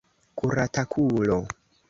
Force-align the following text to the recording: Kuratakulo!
Kuratakulo! 0.37 1.37